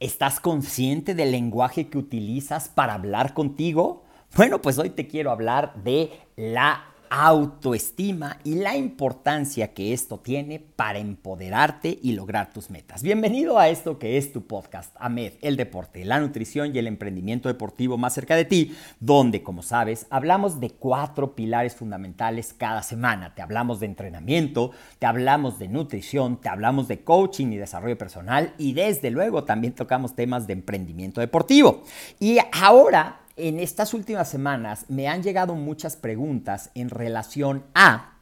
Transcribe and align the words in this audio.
¿Estás 0.00 0.40
consciente 0.40 1.14
del 1.14 1.32
lenguaje 1.32 1.88
que 1.88 1.98
utilizas 1.98 2.70
para 2.70 2.94
hablar 2.94 3.34
contigo? 3.34 4.02
Bueno, 4.34 4.62
pues 4.62 4.78
hoy 4.78 4.88
te 4.88 5.06
quiero 5.06 5.30
hablar 5.30 5.74
de 5.84 6.10
la 6.36 6.89
autoestima 7.10 8.38
y 8.44 8.54
la 8.54 8.76
importancia 8.76 9.74
que 9.74 9.92
esto 9.92 10.20
tiene 10.20 10.60
para 10.60 11.00
empoderarte 11.00 11.98
y 12.00 12.12
lograr 12.12 12.52
tus 12.52 12.70
metas. 12.70 13.02
Bienvenido 13.02 13.58
a 13.58 13.68
esto 13.68 13.98
que 13.98 14.16
es 14.16 14.32
tu 14.32 14.46
podcast, 14.46 14.94
AMED, 14.98 15.32
el 15.42 15.56
deporte, 15.56 16.04
la 16.04 16.20
nutrición 16.20 16.74
y 16.74 16.78
el 16.78 16.86
emprendimiento 16.86 17.48
deportivo 17.48 17.98
más 17.98 18.14
cerca 18.14 18.36
de 18.36 18.44
ti, 18.44 18.76
donde, 19.00 19.42
como 19.42 19.62
sabes, 19.62 20.06
hablamos 20.08 20.60
de 20.60 20.70
cuatro 20.70 21.34
pilares 21.34 21.74
fundamentales 21.74 22.54
cada 22.56 22.84
semana. 22.84 23.34
Te 23.34 23.42
hablamos 23.42 23.80
de 23.80 23.86
entrenamiento, 23.86 24.70
te 25.00 25.06
hablamos 25.06 25.58
de 25.58 25.66
nutrición, 25.66 26.40
te 26.40 26.48
hablamos 26.48 26.86
de 26.86 27.02
coaching 27.02 27.48
y 27.48 27.56
desarrollo 27.56 27.98
personal 27.98 28.54
y 28.56 28.72
desde 28.72 29.10
luego 29.10 29.42
también 29.42 29.74
tocamos 29.74 30.14
temas 30.14 30.46
de 30.46 30.52
emprendimiento 30.52 31.20
deportivo. 31.20 31.82
Y 32.20 32.38
ahora 32.52 33.19
en 33.48 33.58
estas 33.58 33.94
últimas 33.94 34.28
semanas 34.28 34.84
me 34.88 35.08
han 35.08 35.22
llegado 35.22 35.54
muchas 35.54 35.96
preguntas 35.96 36.70
en 36.74 36.90
relación 36.90 37.64
a 37.74 38.18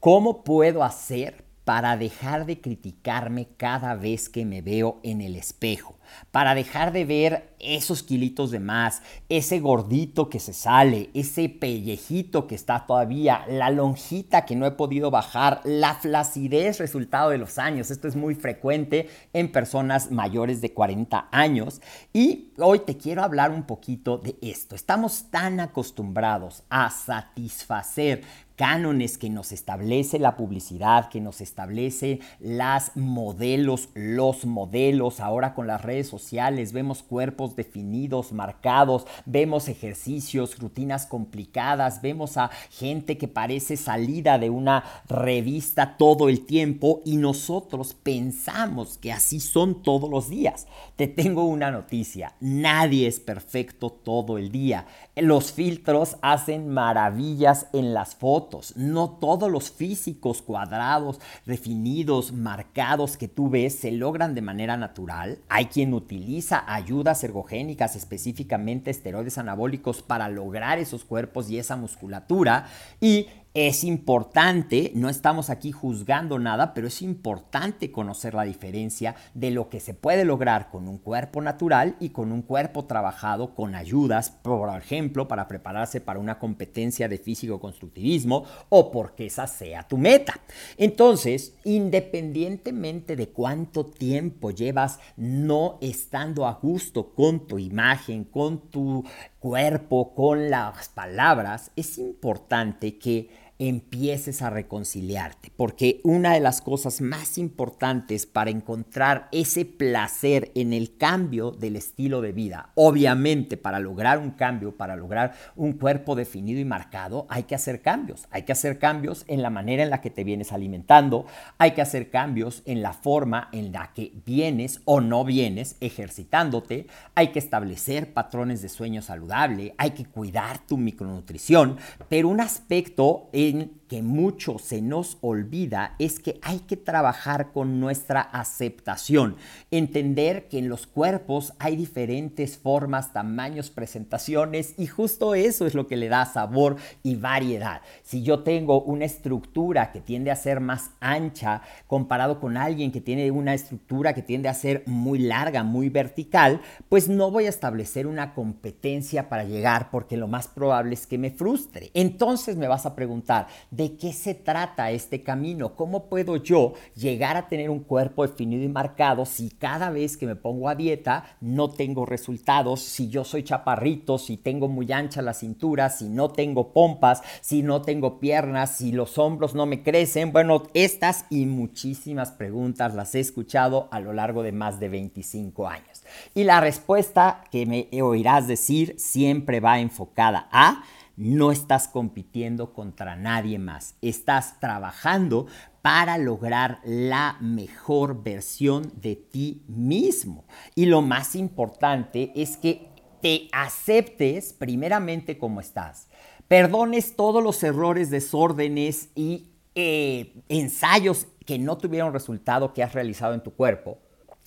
cómo 0.00 0.42
puedo 0.42 0.82
hacer 0.82 1.44
para 1.64 1.96
dejar 1.96 2.46
de 2.46 2.60
criticarme 2.60 3.48
cada 3.56 3.94
vez 3.94 4.28
que 4.28 4.44
me 4.44 4.62
veo 4.62 4.98
en 5.02 5.20
el 5.20 5.36
espejo 5.36 5.99
para 6.30 6.54
dejar 6.54 6.92
de 6.92 7.04
ver 7.04 7.50
esos 7.60 8.02
kilitos 8.02 8.50
de 8.50 8.58
más, 8.58 9.02
ese 9.28 9.60
gordito 9.60 10.28
que 10.28 10.40
se 10.40 10.52
sale, 10.52 11.10
ese 11.14 11.48
pellejito 11.48 12.46
que 12.46 12.54
está 12.54 12.86
todavía, 12.86 13.44
la 13.48 13.70
lonjita 13.70 14.46
que 14.46 14.56
no 14.56 14.66
he 14.66 14.70
podido 14.72 15.10
bajar, 15.10 15.60
la 15.64 15.94
flacidez 15.94 16.78
resultado 16.78 17.30
de 17.30 17.38
los 17.38 17.58
años. 17.58 17.90
Esto 17.90 18.08
es 18.08 18.16
muy 18.16 18.34
frecuente 18.34 19.08
en 19.32 19.52
personas 19.52 20.10
mayores 20.10 20.60
de 20.60 20.72
40 20.72 21.28
años. 21.30 21.80
Y 22.12 22.52
hoy 22.58 22.80
te 22.80 22.96
quiero 22.96 23.22
hablar 23.22 23.50
un 23.50 23.64
poquito 23.64 24.18
de 24.18 24.36
esto. 24.40 24.74
Estamos 24.74 25.30
tan 25.30 25.60
acostumbrados 25.60 26.62
a 26.70 26.90
satisfacer 26.90 28.22
cánones 28.60 29.16
que 29.16 29.30
nos 29.30 29.52
establece 29.52 30.18
la 30.18 30.36
publicidad, 30.36 31.08
que 31.08 31.18
nos 31.18 31.40
establece 31.40 32.20
las 32.40 32.94
modelos, 32.94 33.88
los 33.94 34.44
modelos, 34.44 35.20
ahora 35.20 35.54
con 35.54 35.66
las 35.66 35.80
redes 35.80 35.99
sociales, 36.08 36.72
vemos 36.72 37.02
cuerpos 37.02 37.56
definidos, 37.56 38.32
marcados, 38.32 39.06
vemos 39.26 39.68
ejercicios, 39.68 40.58
rutinas 40.58 41.06
complicadas, 41.06 42.02
vemos 42.02 42.36
a 42.36 42.50
gente 42.70 43.18
que 43.18 43.28
parece 43.28 43.76
salida 43.76 44.38
de 44.38 44.50
una 44.50 44.84
revista 45.08 45.96
todo 45.96 46.28
el 46.28 46.46
tiempo 46.46 47.02
y 47.04 47.16
nosotros 47.16 47.94
pensamos 47.94 48.98
que 48.98 49.12
así 49.12 49.40
son 49.40 49.82
todos 49.82 50.10
los 50.10 50.28
días. 50.28 50.66
Te 50.96 51.08
tengo 51.08 51.44
una 51.44 51.70
noticia, 51.70 52.34
nadie 52.40 53.06
es 53.06 53.20
perfecto 53.20 53.90
todo 53.90 54.38
el 54.38 54.50
día. 54.50 54.86
Los 55.16 55.52
filtros 55.52 56.16
hacen 56.22 56.68
maravillas 56.68 57.66
en 57.72 57.92
las 57.94 58.14
fotos. 58.14 58.76
No 58.76 59.10
todos 59.10 59.50
los 59.50 59.70
físicos 59.70 60.42
cuadrados, 60.42 61.20
definidos, 61.44 62.32
marcados 62.32 63.16
que 63.16 63.28
tú 63.28 63.50
ves 63.50 63.74
se 63.78 63.90
logran 63.92 64.34
de 64.34 64.42
manera 64.42 64.76
natural. 64.76 65.38
Hay 65.48 65.66
quien 65.66 65.89
utiliza 65.94 66.64
ayudas 66.66 67.22
ergogénicas, 67.24 67.96
específicamente 67.96 68.90
esteroides 68.90 69.38
anabólicos, 69.38 70.02
para 70.02 70.28
lograr 70.28 70.78
esos 70.78 71.04
cuerpos 71.04 71.50
y 71.50 71.58
esa 71.58 71.76
musculatura. 71.76 72.66
Y 73.00 73.28
es 73.52 73.82
importante, 73.82 74.92
no 74.94 75.08
estamos 75.08 75.50
aquí 75.50 75.72
juzgando 75.72 76.38
nada, 76.38 76.72
pero 76.72 76.86
es 76.86 77.02
importante 77.02 77.90
conocer 77.90 78.34
la 78.34 78.44
diferencia 78.44 79.16
de 79.34 79.50
lo 79.50 79.68
que 79.68 79.80
se 79.80 79.92
puede 79.92 80.24
lograr 80.24 80.70
con 80.70 80.86
un 80.86 80.98
cuerpo 80.98 81.42
natural 81.42 81.96
y 81.98 82.10
con 82.10 82.30
un 82.30 82.42
cuerpo 82.42 82.84
trabajado 82.84 83.54
con 83.54 83.74
ayudas, 83.74 84.30
por 84.30 84.76
ejemplo, 84.78 85.26
para 85.26 85.48
prepararse 85.48 86.00
para 86.00 86.20
una 86.20 86.38
competencia 86.38 87.08
de 87.08 87.18
físico-constructivismo 87.18 88.44
o 88.68 88.92
porque 88.92 89.26
esa 89.26 89.48
sea 89.48 89.82
tu 89.82 89.98
meta. 89.98 90.40
Entonces, 90.76 91.54
independientemente 91.64 93.16
de 93.16 93.30
cuánto 93.30 93.86
tiempo 93.86 94.52
llevas 94.52 95.00
no 95.16 95.78
estando 95.80 96.46
a 96.46 96.52
gusto 96.52 97.12
con 97.14 97.48
tu 97.48 97.58
imagen, 97.58 98.24
con 98.24 98.70
tu 98.70 99.04
cuerpo, 99.40 100.14
con 100.14 100.50
las 100.50 100.90
palabras, 100.90 101.72
es 101.74 101.98
importante 101.98 102.98
que 102.98 103.49
empieces 103.60 104.40
a 104.40 104.48
reconciliarte, 104.48 105.52
porque 105.54 106.00
una 106.02 106.32
de 106.32 106.40
las 106.40 106.62
cosas 106.62 107.02
más 107.02 107.36
importantes 107.36 108.24
para 108.24 108.50
encontrar 108.50 109.28
ese 109.32 109.66
placer 109.66 110.50
en 110.54 110.72
el 110.72 110.96
cambio 110.96 111.50
del 111.50 111.76
estilo 111.76 112.22
de 112.22 112.32
vida, 112.32 112.70
obviamente 112.74 113.58
para 113.58 113.78
lograr 113.78 114.18
un 114.18 114.30
cambio, 114.30 114.74
para 114.76 114.96
lograr 114.96 115.34
un 115.56 115.74
cuerpo 115.74 116.14
definido 116.14 116.58
y 116.58 116.64
marcado, 116.64 117.26
hay 117.28 117.42
que 117.42 117.54
hacer 117.54 117.82
cambios, 117.82 118.26
hay 118.30 118.44
que 118.44 118.52
hacer 118.52 118.78
cambios 118.78 119.24
en 119.28 119.42
la 119.42 119.50
manera 119.50 119.82
en 119.82 119.90
la 119.90 120.00
que 120.00 120.08
te 120.08 120.24
vienes 120.24 120.52
alimentando, 120.52 121.26
hay 121.58 121.72
que 121.72 121.82
hacer 121.82 122.08
cambios 122.08 122.62
en 122.64 122.80
la 122.80 122.94
forma 122.94 123.50
en 123.52 123.72
la 123.72 123.92
que 123.92 124.10
vienes 124.24 124.80
o 124.86 125.02
no 125.02 125.22
vienes 125.22 125.76
ejercitándote, 125.80 126.86
hay 127.14 127.28
que 127.28 127.38
establecer 127.38 128.14
patrones 128.14 128.62
de 128.62 128.70
sueño 128.70 129.02
saludable, 129.02 129.74
hay 129.76 129.90
que 129.90 130.06
cuidar 130.06 130.66
tu 130.66 130.78
micronutrición, 130.78 131.76
pero 132.08 132.28
un 132.28 132.40
aspecto 132.40 133.28
es 133.34 133.49
que 133.88 134.02
mucho 134.02 134.58
se 134.58 134.80
nos 134.80 135.18
olvida 135.20 135.96
es 135.98 136.20
que 136.20 136.38
hay 136.42 136.60
que 136.60 136.76
trabajar 136.76 137.50
con 137.52 137.80
nuestra 137.80 138.20
aceptación, 138.20 139.36
entender 139.70 140.48
que 140.48 140.58
en 140.58 140.68
los 140.68 140.86
cuerpos 140.86 141.54
hay 141.58 141.74
diferentes 141.74 142.56
formas, 142.56 143.12
tamaños, 143.12 143.70
presentaciones 143.70 144.74
y 144.78 144.86
justo 144.86 145.34
eso 145.34 145.66
es 145.66 145.74
lo 145.74 145.86
que 145.88 145.96
le 145.96 146.08
da 146.08 146.24
sabor 146.24 146.76
y 147.02 147.16
variedad. 147.16 147.82
Si 148.02 148.22
yo 148.22 148.44
tengo 148.44 148.80
una 148.82 149.06
estructura 149.06 149.90
que 149.90 150.00
tiende 150.00 150.30
a 150.30 150.36
ser 150.36 150.60
más 150.60 150.90
ancha 151.00 151.62
comparado 151.86 152.38
con 152.38 152.56
alguien 152.56 152.92
que 152.92 153.00
tiene 153.00 153.30
una 153.30 153.54
estructura 153.54 154.14
que 154.14 154.22
tiende 154.22 154.48
a 154.48 154.54
ser 154.54 154.84
muy 154.86 155.18
larga, 155.18 155.64
muy 155.64 155.88
vertical, 155.88 156.60
pues 156.88 157.08
no 157.08 157.30
voy 157.30 157.46
a 157.46 157.50
establecer 157.50 158.06
una 158.06 158.34
competencia 158.34 159.28
para 159.28 159.44
llegar 159.44 159.90
porque 159.90 160.16
lo 160.16 160.28
más 160.28 160.46
probable 160.46 160.94
es 160.94 161.06
que 161.06 161.18
me 161.18 161.30
frustre. 161.30 161.90
Entonces 161.94 162.56
me 162.56 162.68
vas 162.68 162.86
a 162.86 162.94
preguntar, 162.94 163.39
¿de 163.70 163.96
qué 163.96 164.12
se 164.12 164.34
trata 164.34 164.90
este 164.90 165.22
camino? 165.22 165.74
¿Cómo 165.74 166.06
puedo 166.06 166.36
yo 166.36 166.74
llegar 166.94 167.36
a 167.36 167.48
tener 167.48 167.70
un 167.70 167.80
cuerpo 167.80 168.26
definido 168.26 168.64
y 168.64 168.68
marcado 168.68 169.24
si 169.26 169.50
cada 169.50 169.90
vez 169.90 170.16
que 170.16 170.26
me 170.26 170.36
pongo 170.36 170.68
a 170.68 170.74
dieta 170.74 171.36
no 171.40 171.70
tengo 171.70 172.06
resultados, 172.06 172.80
si 172.80 173.08
yo 173.08 173.24
soy 173.24 173.42
chaparrito, 173.42 174.18
si 174.18 174.36
tengo 174.36 174.68
muy 174.68 174.90
ancha 174.92 175.22
la 175.22 175.34
cintura, 175.34 175.90
si 175.90 176.08
no 176.08 176.30
tengo 176.30 176.72
pompas, 176.72 177.22
si 177.40 177.62
no 177.62 177.82
tengo 177.82 178.20
piernas, 178.20 178.76
si 178.76 178.92
los 178.92 179.18
hombros 179.18 179.54
no 179.54 179.66
me 179.66 179.82
crecen? 179.82 180.32
Bueno, 180.32 180.64
estas 180.74 181.26
y 181.30 181.46
muchísimas 181.46 182.32
preguntas 182.32 182.94
las 182.94 183.14
he 183.14 183.20
escuchado 183.20 183.88
a 183.90 184.00
lo 184.00 184.12
largo 184.12 184.42
de 184.42 184.52
más 184.52 184.80
de 184.80 184.88
25 184.88 185.68
años. 185.68 186.02
Y 186.34 186.44
la 186.44 186.60
respuesta 186.60 187.44
que 187.50 187.66
me 187.66 187.88
oirás 188.02 188.48
decir 188.48 188.94
siempre 188.98 189.60
va 189.60 189.80
enfocada 189.80 190.48
a 190.50 190.82
no 191.20 191.52
estás 191.52 191.86
compitiendo 191.86 192.72
contra 192.72 193.14
nadie 193.14 193.58
más, 193.58 193.94
estás 194.00 194.58
trabajando 194.58 195.46
para 195.82 196.16
lograr 196.16 196.80
la 196.82 197.36
mejor 197.40 198.22
versión 198.22 198.90
de 198.96 199.16
ti 199.16 199.62
mismo. 199.68 200.46
Y 200.74 200.86
lo 200.86 201.02
más 201.02 201.36
importante 201.36 202.32
es 202.34 202.56
que 202.56 202.88
te 203.20 203.48
aceptes 203.52 204.54
primeramente 204.54 205.36
como 205.36 205.60
estás, 205.60 206.08
perdones 206.48 207.16
todos 207.16 207.44
los 207.44 207.62
errores, 207.62 208.08
desórdenes 208.08 209.10
y 209.14 209.50
eh, 209.74 210.42
ensayos 210.48 211.26
que 211.44 211.58
no 211.58 211.76
tuvieron 211.76 212.14
resultado 212.14 212.72
que 212.72 212.82
has 212.82 212.94
realizado 212.94 213.34
en 213.34 213.42
tu 213.42 213.52
cuerpo 213.52 213.98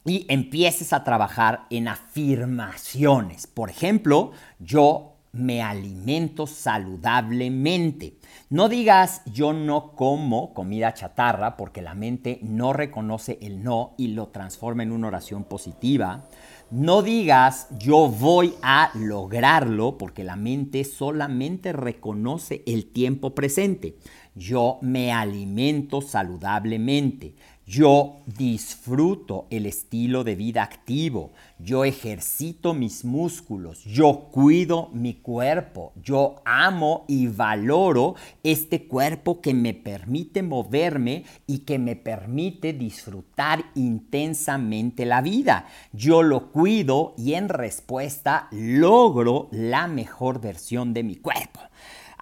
y 0.06 0.26
empieces 0.28 0.92
a 0.92 1.04
trabajar 1.04 1.68
en 1.70 1.88
afirmaciones. 1.88 3.46
Por 3.46 3.70
ejemplo, 3.70 4.32
yo 4.58 5.13
me 5.34 5.64
alimento 5.64 6.46
saludablemente. 6.46 8.18
No 8.52 8.70
digas 8.70 9.24
yo 9.26 9.52
no 9.52 9.94
como 9.94 10.54
comida 10.54 10.94
chatarra 10.94 11.58
porque 11.58 11.82
la 11.82 11.96
mente 11.96 12.40
no 12.44 12.72
reconoce 12.72 13.40
el 13.42 13.64
no 13.64 13.96
y 13.98 14.10
lo 14.10 14.28
transforma 14.28 14.84
en 14.84 14.92
una 14.92 15.08
oración 15.08 15.44
positiva. 15.44 16.26
No 16.70 17.02
digas 17.02 17.68
yo 17.80 18.10
voy 18.10 18.54
a 18.62 18.92
lograrlo 18.94 19.98
porque 19.98 20.24
la 20.24 20.36
mente 20.36 20.84
solamente 20.84 21.74
reconoce 21.74 22.64
el 22.68 22.86
tiempo 22.86 23.34
presente. 23.34 23.98
Yo 24.36 24.78
me 24.82 25.12
alimento 25.12 26.02
saludablemente. 26.02 27.36
Yo 27.66 28.24
disfruto 28.26 29.48
el 29.50 29.66
estilo 29.66 30.26
de 30.26 30.36
vida 30.36 30.64
activo, 30.64 31.32
yo 31.60 31.86
ejercito 31.86 32.74
mis 32.74 33.06
músculos, 33.06 33.86
yo 33.86 34.28
cuido 34.32 34.90
mi 34.92 35.14
cuerpo, 35.14 35.94
yo 35.96 36.42
amo 36.44 37.06
y 37.08 37.28
valoro 37.28 38.16
este 38.44 38.86
cuerpo 38.86 39.40
que 39.40 39.54
me 39.54 39.74
permite 39.74 40.44
moverme 40.44 41.24
y 41.48 41.60
que 41.60 41.80
me 41.80 41.96
permite 41.96 42.74
disfrutar 42.74 43.64
intensamente 43.76 45.06
la 45.06 45.22
vida. 45.22 45.66
Yo 45.94 46.22
lo 46.22 46.52
cuido 46.52 47.14
y 47.18 47.36
en 47.36 47.48
respuesta 47.48 48.50
logro 48.52 49.48
la 49.52 49.88
mejor 49.88 50.42
versión 50.42 50.94
de 50.94 51.04
mi 51.04 51.16
cuerpo. 51.16 51.53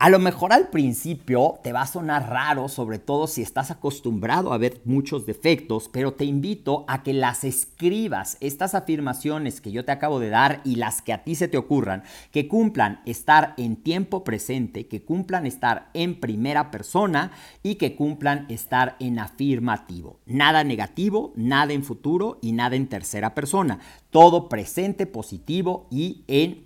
A 0.02 0.10
lo 0.10 0.18
mejor 0.18 0.52
al 0.52 0.70
principio 0.70 1.60
te 1.62 1.74
va 1.74 1.84
a 1.84 1.86
sonar 1.86 2.28
raro, 2.28 2.70
sobre 2.70 2.98
todo 2.98 3.28
si 3.28 3.44
estás 3.44 3.70
acostumbrado 3.70 4.52
a 4.52 4.58
ver 4.58 4.82
muchos 4.84 5.28
defectos, 5.28 5.92
pero 5.94 6.14
te 6.14 6.26
invito 6.26 6.86
a 6.88 7.04
que 7.04 7.14
las 7.14 7.44
escribas, 7.44 8.36
estas 8.40 8.74
afirmaciones 8.74 9.62
que 9.62 9.72
yo 9.72 9.86
te 9.86 9.92
acabo 9.92 10.20
de 10.20 10.30
dar 10.30 10.62
y 10.64 10.78
las 10.78 11.04
que 11.04 11.14
a 11.14 11.24
ti 11.24 11.36
se 11.36 11.48
te 11.48 11.60
ocurran, 11.60 12.02
que 12.32 12.48
cumplan 12.48 13.02
estar 13.06 13.54
en 13.58 13.76
tiempo 13.76 14.24
presente, 14.24 14.88
que 14.88 15.04
cumplan 15.04 15.46
estar 15.46 15.92
en 15.94 16.20
primera 16.20 16.72
persona 16.72 17.32
y 17.62 17.76
que 17.76 17.96
cumplan 17.96 18.48
estar 18.50 18.96
en 19.00 19.20
afirmativo. 19.20 20.20
Nada 20.26 20.64
negativo, 20.64 21.32
nada 21.36 21.74
en 21.74 21.84
futuro 21.84 22.40
y 22.42 22.54
nada 22.54 22.76
en 22.76 22.88
tercera 22.88 23.36
persona. 23.36 23.78
Todo 24.10 24.50
presente, 24.50 25.06
positivo 25.06 25.86
y 25.92 26.24
en 26.28 26.66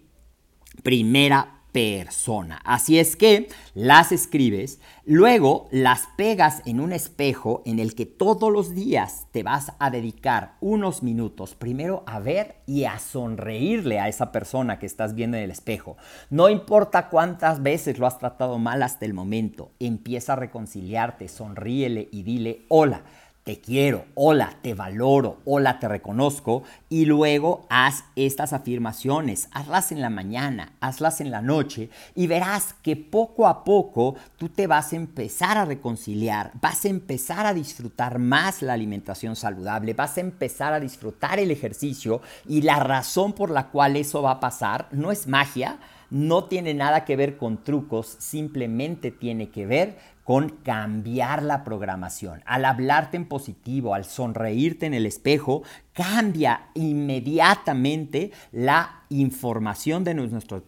primera 0.83 1.54
persona. 1.75 2.61
Así 2.63 2.99
es 2.99 3.17
que 3.17 3.49
las 3.73 4.13
escribes, 4.13 4.79
luego 5.03 5.67
las 5.71 6.07
pegas 6.15 6.61
en 6.65 6.79
un 6.79 6.93
espejo 6.93 7.63
en 7.65 7.79
el 7.79 7.95
que 7.95 8.05
todos 8.05 8.49
los 8.49 8.73
días 8.73 9.27
te 9.33 9.43
vas 9.43 9.73
a 9.77 9.89
dedicar 9.89 10.53
unos 10.61 11.03
minutos 11.03 11.53
primero 11.53 12.05
a 12.07 12.19
ver 12.19 12.61
y 12.65 12.85
a 12.85 12.97
sonreírle 12.97 13.99
a 13.99 14.07
esa 14.07 14.31
persona 14.31 14.79
que 14.79 14.85
estás 14.85 15.15
viendo 15.15 15.35
en 15.35 15.43
el 15.43 15.51
espejo. 15.51 15.97
No 16.29 16.47
importa 16.47 17.09
cuántas 17.09 17.61
veces 17.61 17.99
lo 17.99 18.07
has 18.07 18.19
tratado 18.19 18.57
mal 18.57 18.81
hasta 18.81 19.03
el 19.03 19.13
momento, 19.13 19.71
empieza 19.81 20.31
a 20.31 20.37
reconciliarte, 20.37 21.27
sonríele 21.27 22.07
y 22.09 22.23
dile 22.23 22.61
hola 22.69 23.03
te 23.45 23.59
quiero, 23.59 24.05
hola, 24.15 24.57
te 24.63 24.73
valoro, 24.73 25.37
hola, 25.45 25.77
te 25.77 25.87
reconozco, 25.87 26.63
y 26.89 27.05
luego 27.05 27.67
haz 27.69 28.05
estas 28.15 28.53
afirmaciones, 28.53 29.49
hazlas 29.51 29.91
en 29.91 30.01
la 30.01 30.09
mañana, 30.09 30.73
hazlas 30.81 31.21
en 31.21 31.29
la 31.29 31.43
noche, 31.43 31.91
y 32.15 32.25
verás 32.25 32.73
que 32.81 32.95
poco 32.95 33.45
a 33.45 33.63
poco 33.63 34.15
tú 34.37 34.49
te 34.49 34.65
vas 34.65 34.93
a 34.93 34.95
empezar 34.95 35.59
a 35.59 35.65
reconciliar, 35.65 36.53
vas 36.59 36.85
a 36.85 36.89
empezar 36.89 37.45
a 37.45 37.53
disfrutar 37.53 38.17
más 38.17 38.63
la 38.63 38.73
alimentación 38.73 39.35
saludable, 39.35 39.93
vas 39.93 40.17
a 40.17 40.21
empezar 40.21 40.73
a 40.73 40.79
disfrutar 40.79 41.37
el 41.37 41.51
ejercicio, 41.51 42.21
y 42.47 42.63
la 42.63 42.79
razón 42.79 43.33
por 43.33 43.51
la 43.51 43.69
cual 43.69 43.95
eso 43.95 44.23
va 44.23 44.31
a 44.31 44.39
pasar 44.39 44.87
no 44.89 45.11
es 45.11 45.27
magia, 45.27 45.77
no 46.09 46.45
tiene 46.45 46.73
nada 46.73 47.05
que 47.05 47.15
ver 47.15 47.37
con 47.37 47.63
trucos, 47.63 48.15
simplemente 48.19 49.11
tiene 49.11 49.49
que 49.49 49.65
ver 49.65 50.14
con 50.25 50.49
cambiar 50.49 51.43
la 51.43 51.63
programación. 51.63 52.41
Al 52.45 52.65
hablarte 52.65 53.15
en 53.15 53.25
positivo, 53.25 53.93
al 53.93 54.05
sonreírte 54.05 54.87
en 54.87 54.95
el 54.95 55.05
espejo, 55.05 55.61
cambia 55.93 56.67
inmediatamente 56.73 58.31
la 58.51 59.05
información 59.09 60.03
de 60.03 60.13
nuestros 60.13 60.63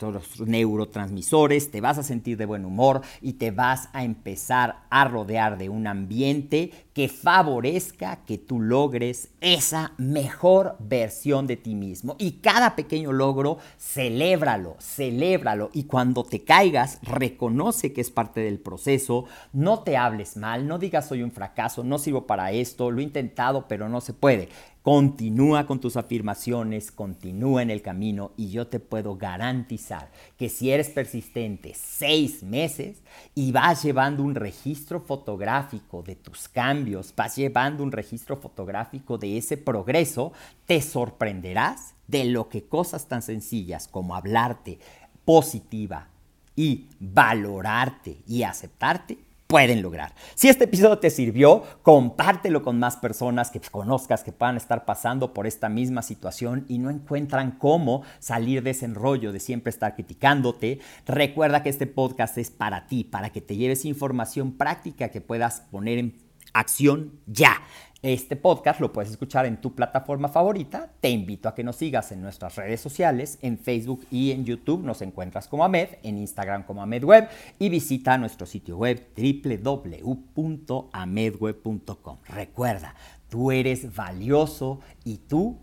neurotransmisores, 0.46 1.72
te 1.72 1.82
vas 1.82 1.98
a 1.98 2.04
sentir 2.04 2.38
de 2.38 2.46
buen 2.46 2.66
humor 2.66 3.02
y 3.22 3.34
te 3.34 3.52
vas 3.52 3.90
a 3.94 4.04
empezar 4.04 4.84
a 4.90 5.06
rodear 5.06 5.58
de 5.58 5.70
un 5.70 5.88
ambiente 5.88 6.72
que 6.94 7.10
favorezca 7.10 8.24
que 8.26 8.38
tú 8.38 8.60
logres 8.60 9.30
esa 9.42 9.94
mejor 9.98 10.78
versión 10.80 11.46
de 11.46 11.58
ti 11.58 11.76
mismo. 11.76 12.16
Y 12.20 12.34
cada 12.34 12.76
pequeño 12.76 13.12
logro, 13.12 13.58
celébralo, 13.80 14.78
celébralo. 14.80 15.70
Y 15.74 15.84
cuando 15.84 16.24
te 16.24 16.44
caigas, 16.44 17.00
reconoce 17.04 17.94
que 17.94 18.02
es 18.02 18.12
parte 18.12 18.42
del 18.42 18.60
proceso. 18.60 19.26
No 19.58 19.80
te 19.80 19.98
hables 19.98 20.38
mal, 20.38 20.68
no 20.68 20.78
digas 20.78 21.08
soy 21.08 21.24
un 21.24 21.32
fracaso, 21.32 21.84
no 21.84 21.98
sirvo 21.98 22.28
para 22.28 22.52
esto, 22.52 22.92
lo 22.92 23.00
he 23.00 23.04
intentado, 23.04 23.68
pero 23.68 23.90
no 23.90 24.02
se 24.02 24.14
puede. 24.14 24.50
Continúa 24.84 25.66
con 25.66 25.80
tus 25.80 25.98
afirmaciones, 25.98 26.92
continúa 26.92 27.64
en 27.64 27.72
el 27.72 27.82
camino 27.82 28.34
y 28.38 28.52
yo 28.52 28.68
te 28.68 28.80
puedo 28.80 29.16
garantizar 29.18 30.12
que 30.38 30.50
si 30.50 30.70
eres 30.70 30.92
persistente 30.92 31.74
seis 31.74 32.44
meses 32.44 33.02
y 33.34 33.52
vas 33.52 33.82
llevando 33.82 34.22
un 34.22 34.36
registro 34.36 35.00
fotográfico 35.00 36.04
de 36.04 36.16
tus 36.16 36.48
cambios, 36.48 37.12
vas 37.18 37.36
llevando 37.36 37.82
un 37.82 37.92
registro 37.92 38.38
fotográfico 38.38 39.18
de 39.18 39.40
ese 39.40 39.58
progreso, 39.58 40.34
te 40.68 40.84
sorprenderás 40.84 41.96
de 42.06 42.26
lo 42.26 42.48
que 42.48 42.66
cosas 42.66 43.08
tan 43.08 43.24
sencillas 43.24 43.88
como 43.88 44.16
hablarte 44.16 44.78
positiva 45.26 46.10
y 46.56 46.90
valorarte 47.00 48.20
y 48.28 48.44
aceptarte 48.44 49.26
pueden 49.48 49.82
lograr. 49.82 50.14
Si 50.36 50.50
este 50.50 50.66
episodio 50.66 51.00
te 51.00 51.10
sirvió, 51.10 51.64
compártelo 51.82 52.62
con 52.62 52.78
más 52.80 52.98
personas 52.98 53.50
que 53.50 53.62
conozcas 53.62 54.24
que 54.24 54.34
puedan 54.34 54.58
estar 54.58 54.86
pasando 54.86 55.34
por 55.34 55.48
esta 55.48 55.70
misma 55.70 56.02
situación 56.02 56.66
y 56.68 56.78
no 56.78 56.90
encuentran 56.90 57.52
cómo 57.52 58.04
salir 58.20 58.62
de 58.62 58.72
ese 58.72 58.86
enrollo 58.86 59.32
de 59.32 59.40
siempre 59.40 59.70
estar 59.70 59.96
criticándote. 59.96 60.80
Recuerda 61.06 61.64
que 61.64 61.70
este 61.70 61.88
podcast 61.88 62.38
es 62.38 62.52
para 62.52 62.88
ti, 62.88 63.06
para 63.06 63.30
que 63.32 63.42
te 63.42 63.56
lleves 63.56 63.86
información 63.86 64.52
práctica 64.52 65.10
que 65.10 65.22
puedas 65.22 65.62
poner 65.72 65.98
en 65.98 66.28
acción 66.54 67.14
ya. 67.26 67.62
Este 68.04 68.36
podcast 68.36 68.80
lo 68.80 68.94
puedes 68.94 69.10
escuchar 69.10 69.48
en 69.48 69.60
tu 69.60 69.74
plataforma 69.74 70.28
favorita. 70.28 70.94
Te 71.02 71.10
invito 71.10 71.50
a 71.50 71.56
que 71.56 71.64
nos 71.64 71.78
sigas 71.78 72.12
en 72.12 72.22
nuestras 72.22 72.56
redes 72.56 72.80
sociales, 72.80 73.40
en 73.42 73.58
Facebook 73.58 74.06
y 74.12 74.30
en 74.32 74.46
YouTube 74.46 74.84
nos 74.84 75.02
encuentras 75.02 75.48
como 75.48 75.66
Amed, 75.66 75.96
en 76.04 76.20
Instagram 76.20 76.62
como 76.62 76.84
AmedWeb 76.84 77.28
y 77.58 77.70
visita 77.70 78.20
nuestro 78.20 78.46
sitio 78.46 78.78
web 78.78 79.04
www.amedweb.com. 79.18 82.18
Recuerda, 82.28 82.94
tú 83.30 83.52
eres 83.52 83.96
valioso 83.96 84.80
y 85.04 85.18
tú 85.18 85.58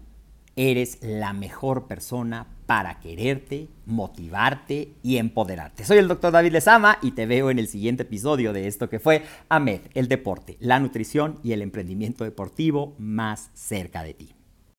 eres 0.57 0.99
la 1.03 1.33
mejor 1.33 1.87
persona 1.87 2.47
para 2.67 3.01
quererte, 3.01 3.69
motivarte 3.87 4.95
y 5.03 5.19
empoderarte. 5.19 5.85
Soy 5.85 5.99
el 5.99 6.09
doctor 6.09 6.33
David 6.33 6.53
Lezama 6.53 6.99
y 7.03 7.13
te 7.13 7.27
veo 7.27 7.51
en 7.51 7.59
el 7.59 7.69
siguiente 7.69 8.05
episodio 8.05 8.53
de 8.53 8.67
esto 8.67 8.89
que 8.89 9.01
fue 9.01 9.23
AMED, 9.49 9.81
el 9.95 10.09
deporte, 10.09 10.57
la 10.61 10.81
nutrición 10.81 11.39
y 11.43 11.53
el 11.53 11.63
emprendimiento 11.63 12.25
deportivo 12.25 12.95
más 12.99 13.51
cerca 13.55 14.03
de 14.03 14.15
ti. 14.15 14.35